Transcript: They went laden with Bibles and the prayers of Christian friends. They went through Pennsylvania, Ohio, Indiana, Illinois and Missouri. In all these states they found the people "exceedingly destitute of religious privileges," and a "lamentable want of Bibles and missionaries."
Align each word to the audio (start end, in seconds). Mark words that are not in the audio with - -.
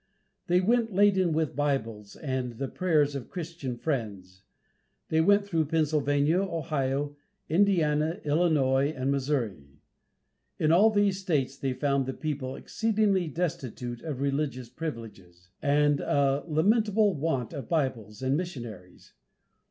They 0.47 0.61
went 0.61 0.91
laden 0.91 1.31
with 1.31 1.55
Bibles 1.55 2.15
and 2.15 2.53
the 2.53 2.67
prayers 2.67 3.13
of 3.13 3.29
Christian 3.29 3.77
friends. 3.77 4.41
They 5.09 5.21
went 5.21 5.45
through 5.45 5.65
Pennsylvania, 5.65 6.41
Ohio, 6.41 7.15
Indiana, 7.49 8.19
Illinois 8.25 8.89
and 8.97 9.11
Missouri. 9.11 9.77
In 10.57 10.71
all 10.71 10.89
these 10.89 11.19
states 11.21 11.55
they 11.55 11.73
found 11.73 12.07
the 12.07 12.13
people 12.15 12.55
"exceedingly 12.55 13.27
destitute 13.27 14.01
of 14.01 14.21
religious 14.21 14.69
privileges," 14.71 15.51
and 15.61 15.99
a 15.99 16.43
"lamentable 16.47 17.13
want 17.13 17.53
of 17.53 17.69
Bibles 17.69 18.23
and 18.23 18.35
missionaries." 18.35 19.13